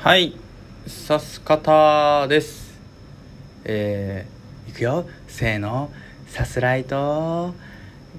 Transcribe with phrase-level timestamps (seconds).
[0.00, 0.32] はい。
[0.86, 2.78] さす方です。
[3.64, 5.04] えー、いくよ。
[5.26, 5.90] せーの。
[6.28, 7.52] さすらいと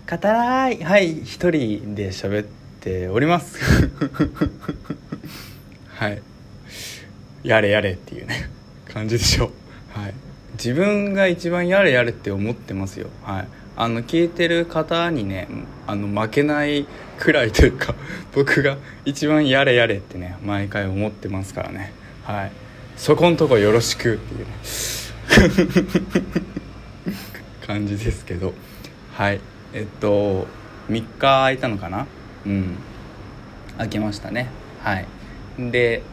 [0.10, 0.84] 語らい。
[0.84, 1.22] はい。
[1.22, 2.48] 一人で喋っ
[2.82, 3.60] ております。
[5.96, 6.22] はい。
[7.44, 8.50] やれやれっていうね。
[8.94, 9.46] 感じでしょ。
[9.46, 9.52] う
[9.98, 10.14] はい。
[10.56, 13.08] 自分が一番やれやれって思ってますよ。
[13.24, 13.48] はい。
[13.80, 15.48] あの聞いてる方にね
[15.88, 16.86] あの負けない
[17.18, 17.96] くらいというか
[18.36, 18.76] 僕が
[19.06, 21.94] 一番やれやれってね毎回思ってますからね。
[22.26, 22.52] はい。
[22.98, 24.54] そこんとこよろしくっていうね。
[27.66, 28.54] 感じですけど。
[29.14, 29.40] はい。
[29.74, 30.46] えっと
[30.90, 32.06] 3日空いたのかな？
[32.46, 32.76] うん。
[33.78, 34.50] 空きましたね。
[34.84, 35.08] はい。
[35.58, 36.04] で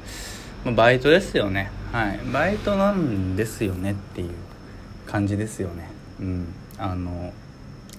[0.65, 1.73] バイトですよね。
[1.91, 2.21] はい。
[2.33, 4.31] バイトなんですよねっていう
[5.05, 5.91] 感じですよね。
[6.21, 6.47] うん。
[6.79, 7.33] あの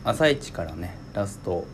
[0.07, 1.65] 朝一からねラスト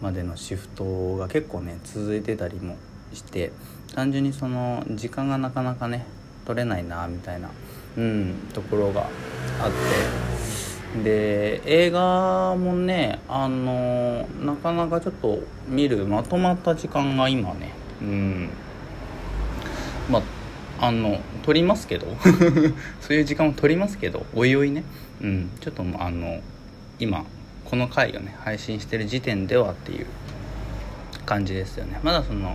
[0.00, 2.76] までのシフトが結構ね続いてたりも
[3.12, 3.50] して
[3.96, 6.06] 単純にその時間がなかなかね
[6.46, 7.50] 取れないなみたいな、
[7.98, 10.32] うん、ところがあって。
[11.02, 18.50] で映画もねあのなかなかちょっと見るまとまった時間が今ねうん。
[20.08, 20.20] ま
[20.78, 22.06] ああの取りますけど
[23.00, 24.84] そういう時間を取りますけどおいおいね、
[25.20, 26.40] うん、ちょっとあの
[27.00, 27.24] 今
[27.72, 30.06] この回をね配信してる時点ではっていう
[31.24, 32.00] 感じですよね。
[32.02, 32.54] まだその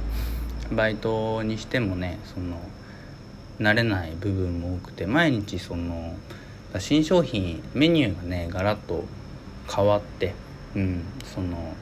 [0.72, 2.60] バイトにしてもねその
[3.60, 6.16] 慣れない部分も多くて毎日その
[6.78, 9.06] 新商品メニューがねガラッと
[9.68, 10.36] 変わって
[10.76, 11.74] うんその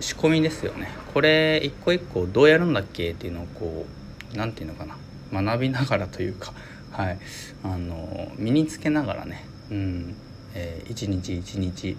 [0.00, 0.90] 仕込みですよね。
[1.14, 3.86] これ一個一個どうやるんだっけっていうのをこ
[4.34, 4.84] う何て言うのか
[5.32, 6.52] な学びながらというか
[6.92, 7.18] はい。
[7.64, 10.14] あの身につけながらねうん
[10.54, 11.96] えー、一日一日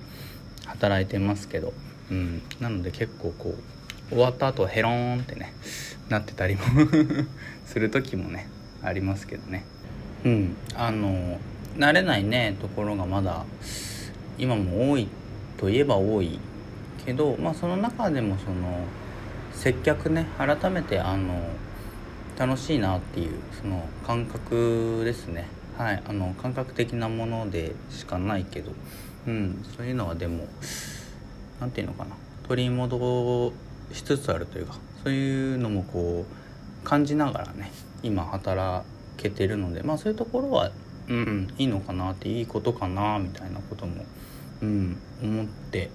[0.67, 1.73] 働いてますけど、
[2.11, 5.53] うん、なので結構こう終わった後ヘローンってね
[6.09, 6.61] なってたりも
[7.65, 8.47] する時もね
[8.83, 9.65] ありますけどね。
[10.23, 10.55] うん。
[10.75, 11.39] あの
[11.77, 13.45] 慣れないねところがまだ
[14.37, 15.07] 今も多い
[15.57, 16.39] といえば多い
[17.05, 18.85] けどまあその中でもその
[19.53, 21.49] 接客ね改めてあの
[22.37, 23.31] 楽しいなっていう
[23.61, 25.47] その感覚ですね。
[25.77, 26.03] はい。
[26.07, 28.71] あの感覚的なものでしかないけど。
[29.25, 29.65] うん。
[29.75, 30.45] そういうのはでも
[31.59, 32.15] 何て言うのかな。
[32.47, 33.51] 取り戻
[33.91, 37.71] しつつあるというかそういうのもこう感じながらね
[38.03, 38.85] 今働
[39.17, 40.71] けてるのでまあそういうところは
[41.09, 44.05] うんいいのかなっていいことかなみたいなことも、
[44.61, 45.89] うん、思って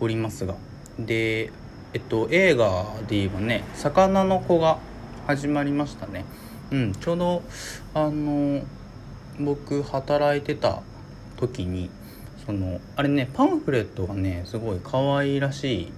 [0.00, 0.54] おりますが。
[0.98, 1.50] で
[1.92, 4.78] えっと映画で言えばね「魚の子」が
[5.26, 6.24] 始まりましたね。
[6.70, 7.42] うん、ちょうど
[7.94, 8.62] あの
[9.40, 10.82] 僕働いてた
[11.36, 11.90] 時に
[12.46, 15.92] そのあれねパンフレットがねすごい可愛らしい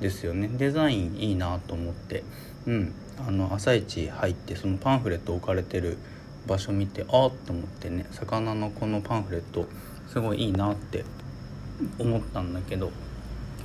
[0.00, 0.48] ですよね。
[0.52, 2.24] デザインいいなと思って。
[2.66, 2.94] うん。
[3.26, 5.98] あの朝一入ってそのパンフレット置かれてる
[6.46, 9.66] 場所見てあっと思ってね魚のこのパンフレット
[10.08, 11.04] すごいいいなって
[11.98, 12.90] 思ったんだけど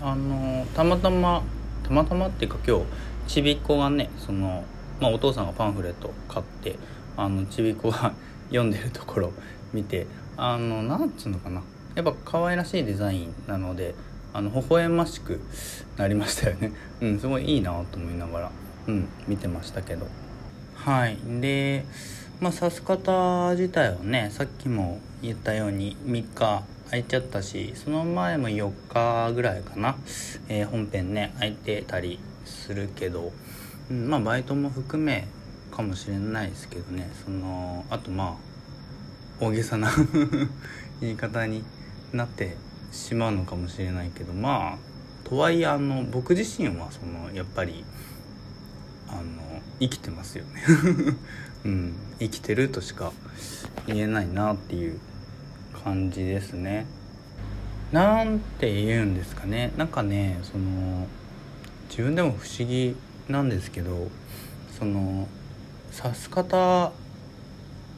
[0.02, 1.42] あのたまたま
[1.84, 2.86] たまたまっていうか今日
[3.28, 4.64] ちびっ子がねその、
[5.00, 6.76] まあ、お父さんがパンフレット買って
[7.16, 8.14] あのちびっ子が
[8.50, 9.34] 読んでるところ
[9.74, 10.06] 見て
[10.38, 11.62] あのなんつうのかな。
[11.98, 13.96] やっぱ可愛らしいデザインなので
[14.32, 15.42] あの微笑ましく
[15.98, 16.72] なりましたよね。
[17.02, 18.52] うんすごいいいなと思いながら
[18.86, 20.06] うん見てましたけど。
[20.76, 21.18] はい。
[21.42, 21.86] で
[22.40, 29.96] まあさす方自体はねさっきも言ったように3日空いちゃったしその前も4日ぐらいかな、
[30.50, 33.32] えー、本編ね空いてたりするけど、
[33.90, 35.28] うん、まあバイトも含め
[35.72, 37.10] かもしれないですけどね。
[37.26, 38.38] そのあとま
[39.42, 39.90] あ大げさな
[41.02, 41.64] 言い方に
[42.14, 42.58] なって
[42.92, 44.78] しまうのかもしれないけどまあ
[45.28, 47.84] とはいえあの僕自身はそのやっぱり
[49.10, 50.64] あの生きてますよね。
[51.66, 51.94] うん。
[52.20, 53.12] 生きてるとしか
[53.86, 55.00] 言えないなっていう
[55.84, 56.86] 感じですね。
[57.92, 59.72] なんて言うんですかね。
[59.78, 61.08] なんかねその
[61.90, 62.96] 自分でも不思議
[63.30, 64.10] なんですけど
[64.78, 65.28] その
[66.04, 66.92] 指す方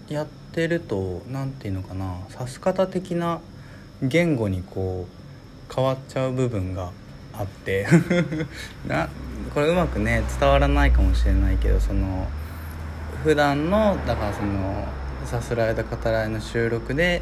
[0.07, 2.17] やってると何て言うのかな。
[2.39, 3.39] 指す方的な
[4.01, 5.07] 言語にこ
[5.69, 6.91] う変わっちゃう部分が
[7.33, 7.87] あって
[8.87, 9.09] な
[9.53, 12.27] これうまくね伝わらないかもしれないけどその
[13.23, 14.87] 普段のだからその
[15.25, 17.21] さすらいだ語らいの収録で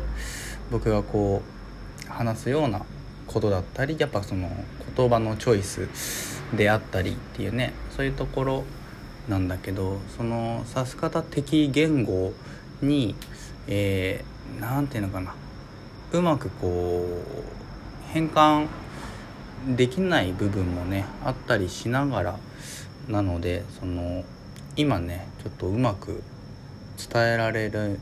[0.72, 1.42] 僕がこ
[2.08, 2.82] う話すような
[3.26, 4.50] ことだったりやっぱその
[4.96, 8.64] 言葉のチョイスであったりっていうねそういうところ
[9.28, 12.34] なんだけどその指す方的言語
[12.82, 13.16] に
[13.68, 15.47] 何、えー、て言うのかな。
[16.12, 18.68] うまくこう変換
[19.76, 22.40] できない部分もねあったりしながら
[23.08, 24.24] なのでその
[24.76, 26.24] 今ねちょっとうまく
[26.98, 28.00] 伝えられる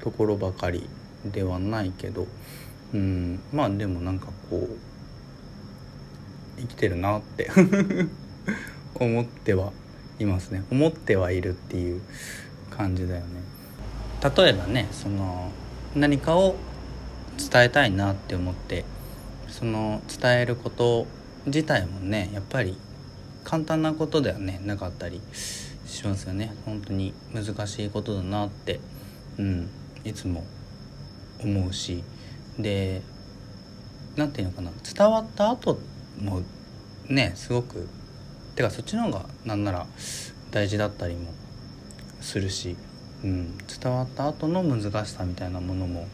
[0.00, 0.88] ところばかり
[1.24, 2.26] ではないけど
[2.94, 4.76] うんまあでもなんかこう
[6.58, 7.50] 生きてるなって
[8.94, 9.72] 思っては
[10.18, 10.64] いますね。
[10.70, 12.00] 思ってはいるっていう
[12.70, 13.26] 感じだよね。
[14.36, 15.50] 例えばねその
[15.94, 16.56] 何かを
[17.38, 18.84] 伝えたいなって思って
[19.48, 21.06] その伝えること
[21.46, 22.76] 自体もねやっぱり
[23.44, 25.20] 簡単なことではねなかったり
[25.86, 26.52] しますよね。
[26.64, 28.80] 本当に難しいことだなって
[29.38, 29.70] うん
[30.04, 30.44] いつも
[31.42, 32.02] 思うし。
[32.58, 33.02] で
[34.16, 35.78] 何て言うのかな伝わった後
[36.18, 36.42] も
[37.08, 37.88] ねすごく
[38.54, 39.86] てかそっちの方がなんなら
[40.50, 41.32] 大事だったりも
[42.20, 42.76] するし、
[43.22, 46.08] うん、伝わった後の難しさみたいなものも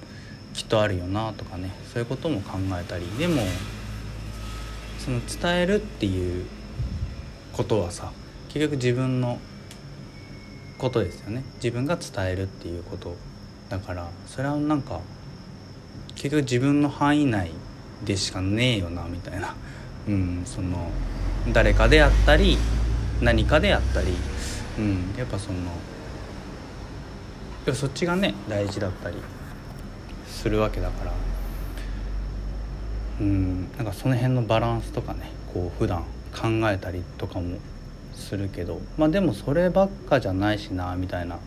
[0.55, 3.43] きっとあるよなとかねそういうことも考えたりでも
[4.99, 6.47] その伝えるっていう
[7.53, 8.13] ことはさ
[8.49, 9.39] 結局自分の
[10.79, 11.45] ことですよね。
[11.57, 13.15] 自分が伝えるっていうこと
[13.69, 15.01] だからそれはなんか
[16.15, 17.53] 結局自分の範囲内
[18.05, 19.55] でしかねえよなみたいな、
[20.09, 20.91] うん、その
[21.53, 22.59] 誰かであったり
[23.21, 24.09] 何かであったり、
[24.79, 25.59] うん、やっぱその
[27.75, 29.17] そっちがね大事だったり。
[30.43, 31.13] するわけだから。
[33.21, 36.03] うんなんかその辺のバランスとかねこう普段
[36.35, 37.59] 考えたりとかも
[38.15, 38.81] するけど。
[38.99, 41.39] まあでもそればっかじゃないしなみたいな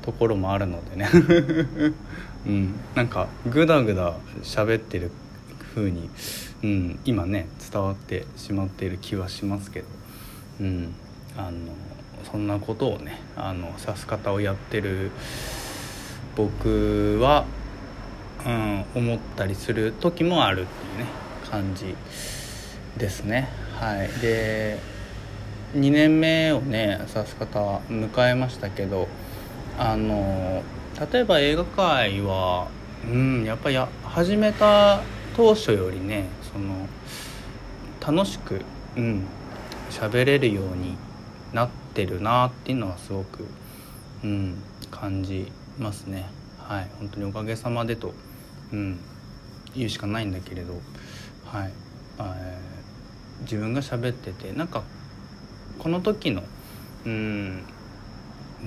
[0.00, 1.08] ところもあるのでね。
[2.46, 5.10] うんなんかグダグダ喋ってる
[5.74, 6.08] 風に、
[6.62, 9.86] うん、今ね伝わってしまっている気はしますけど、
[10.60, 10.94] うん、
[11.36, 11.50] あの
[12.30, 15.10] そんなことをねあの指す方をやってる
[16.36, 17.44] 僕は、
[18.46, 21.06] うん、思ったりする時もあるっていうね
[21.50, 21.94] 感じ
[22.96, 23.48] ですね。
[23.74, 24.78] はい、で
[25.74, 29.08] 2年目をね指す方は迎えましたけど
[29.78, 30.62] あの
[31.12, 32.68] 例えば映画界は
[33.06, 35.00] うんやっぱり始めた
[35.36, 36.88] 当初よりねその
[38.00, 38.62] 楽しく
[38.96, 39.26] うん
[39.90, 40.96] 喋れるように
[41.52, 43.46] なってるなっていうのはすごく、
[44.22, 46.26] うん、感じますね。
[46.58, 46.90] はい。
[46.98, 48.12] 本当におかげさまでと、
[48.72, 48.98] うん、
[49.74, 50.80] 言うしかないんだけれど
[51.44, 51.72] はい、
[53.42, 54.82] 自分が喋っててなんか
[55.78, 56.42] この時の
[57.06, 57.62] うん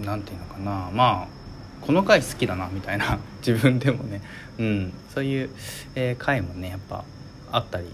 [0.01, 0.89] なんていうのかな。
[0.93, 1.41] まあ
[1.81, 4.21] この回好きだなみたいな 自分でもね、
[4.59, 5.49] うん、そういう、
[5.95, 7.03] えー、回もねやっぱ
[7.51, 7.87] あったり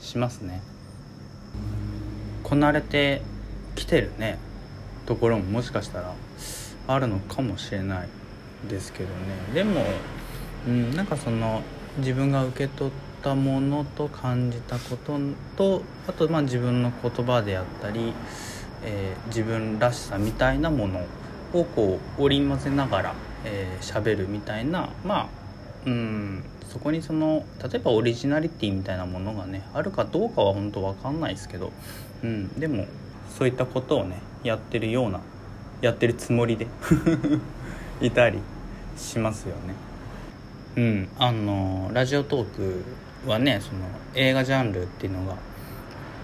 [0.00, 0.60] しますね。
[2.42, 3.22] こなれて
[3.74, 4.38] きてるね。
[5.06, 6.14] ところももしかしたら
[6.86, 8.08] あるのかもしれない
[8.68, 9.54] ですけどね。
[9.54, 9.84] でも、
[10.66, 11.62] うん、なんかその
[11.98, 12.92] 自分が受け取っ
[13.22, 15.18] たものと感じたこと
[15.56, 18.12] とあとまあ自分の言葉であったり、
[18.84, 21.00] えー、自分らしさみたいなもの
[21.52, 23.14] をこう織り交ぜながら
[23.80, 25.28] 喋、えー、るみたいなまあ
[25.86, 31.72] うんそこにその例えばオリジナリティみたいなものがねあるかどうかは本当わかんないですけど、
[32.22, 32.86] うん、でも
[33.36, 35.20] そういったことをねやってるような
[35.80, 36.68] やってるつもりで
[38.00, 38.38] いたり
[38.96, 39.89] しますよね。
[40.76, 42.46] うん、あのラジオトー
[43.24, 43.80] クはねその
[44.14, 45.36] 映画ジャンルっていうのが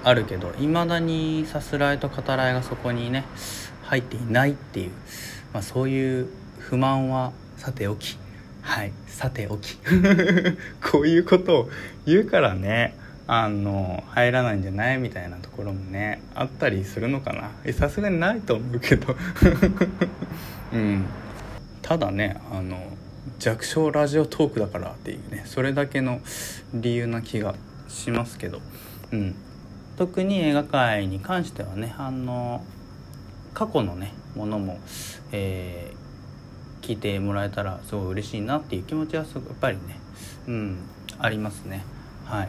[0.05, 3.25] あるけどいまだにさすらいと語らいがそこにね
[3.83, 4.91] 入っていないっていう、
[5.53, 6.29] まあ、そういう
[6.59, 8.19] 不満はさておき。
[8.63, 8.93] はい。
[9.07, 9.79] さておき。
[10.83, 11.71] こういうことを
[12.05, 12.97] 言うからね
[13.29, 17.51] あの入らないんじゃないみたいなところもねあったりするのかな。
[17.73, 19.17] さすがにないと思うけど。
[20.73, 21.07] うん。
[21.83, 22.77] ただねあの
[23.39, 26.21] 弱小ラジオトークだからっていうねそれだけの
[26.73, 27.55] 理由な気が
[27.89, 28.61] しますけど、
[29.13, 29.35] うん、
[29.97, 32.65] 特に映画界に関してはねあの
[33.55, 34.79] 過去のねものも、
[35.33, 39.99] えー、聞いてもらえたらすごい嬉しいなっていう気持ちはやっぱりね、
[40.49, 40.79] うん、
[41.19, 41.85] ありますね。
[42.27, 42.49] はい。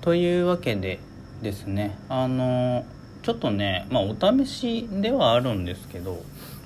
[0.00, 1.00] というわけで
[1.42, 2.84] ですねあの
[3.22, 6.22] ちょっとねまあお試しではあるんですけど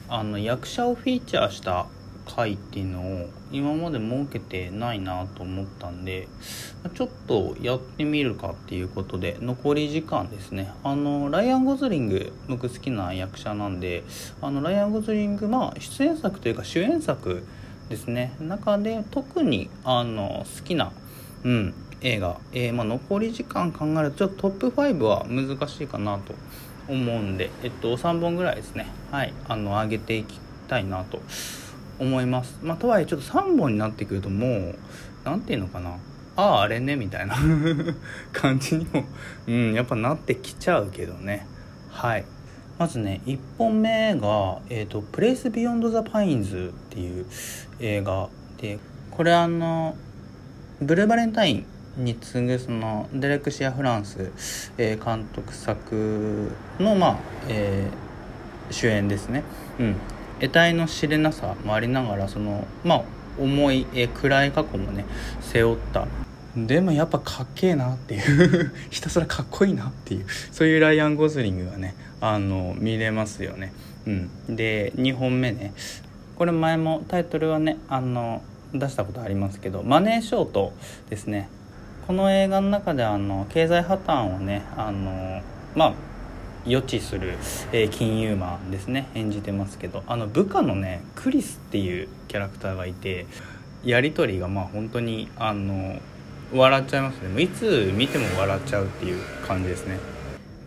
[0.08, 1.86] あの役者をフィーチャーした
[2.24, 6.28] 回っていうのを今まで設けてないなと思ったんで
[6.94, 10.72] ちょっとやってみるかっていうことで残り時間ですね。
[10.82, 14.04] あのライアン・ゴズリング僕好きな役者なんで
[14.40, 17.44] あのライアン・ゴズリングまあ出演作というか主演作
[17.88, 18.34] ですね。
[18.40, 20.92] 中で特にあの好きな、
[21.44, 26.34] うん、映画、えー、まあ、残り時間考えるとちょっとトップ5は難しいかなと
[26.88, 28.86] 思うんで、えっと、3本ぐらいですね。
[29.10, 31.20] はいあの上げていきたいなと
[32.02, 32.58] 思います。
[32.62, 34.74] まあとはいえちょっと3本になってくるともう
[35.24, 35.98] 何て言うのかな。
[36.34, 37.36] あああれねみたいな
[38.32, 39.04] 感じにも、
[39.46, 41.46] うん、やっぱなってきちゃうけどね。
[41.90, 42.24] はい。
[42.78, 47.26] まずね1本目が「えーと、プレイス・ビヨンド・ザ・パインズ」っていう
[47.78, 48.28] 映画
[48.60, 48.78] で
[49.10, 49.94] これあの
[50.80, 54.32] ブルーバレンタインに次ぐそのデレクシア・フランス、
[54.78, 57.18] えー、監督作のまあ、
[57.48, 59.44] えー、主演ですね。
[59.78, 59.96] うん、
[60.42, 63.02] 得体の知れなさもありながらそのまあ
[63.38, 65.04] 重い、え、暗い過去もね
[65.40, 66.06] 背負った。
[66.56, 68.72] でもやっぱかっけえなっていう。
[68.90, 70.26] ひたすらかっこいいなっていう。
[70.50, 73.72] そういうライアン・ゴズリングがねあの見れますよね。
[74.06, 75.72] うん、で2本目ね。
[76.36, 78.42] これ前もタイトルはねあの
[78.74, 80.72] 出したことありますけど「マネーショート」
[81.08, 81.48] ですね。
[82.08, 85.40] この映画の中であの経済破綻をねあの
[85.76, 85.92] まあ
[86.64, 87.34] 予知する、
[87.72, 89.08] えー、金融マンですね。
[89.14, 90.02] 演じてますけど。
[90.06, 93.26] あの部下のねクリスっていうキャラクターがいて
[93.84, 95.98] やり取りがまあ本当にあの
[96.54, 97.28] 笑っちゃいますね。
[97.28, 99.98] もういつ見ても笑っちゃうっていう感じですね。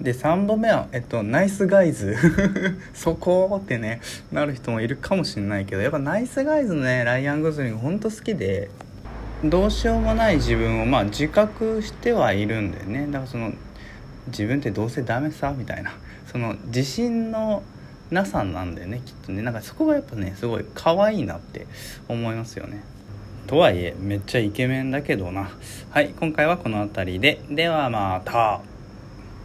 [0.02, 2.16] で3本目は、えっと、ナイスガイズ。
[2.94, 8.70] そこってねなる人もいるかもしれないけどやっぱナイスガイズのねライアン・ゴズリングほんと好きで
[9.44, 13.08] どうしようもない自分をまあ自覚してはいるんだよね。
[13.08, 13.54] だからその
[14.28, 15.94] 自分ってどうせダメさみたいな。
[16.32, 17.64] その自信の
[18.12, 19.42] なさなんだよねきっとね。
[19.42, 21.68] なんかそこがやっぱねすごい可愛いなって
[22.08, 22.84] 思いますよね。
[23.48, 25.50] とはいえめっちゃイケメンだけどな。
[25.90, 27.42] はい今回はこの辺りで。
[27.50, 28.75] ではまた。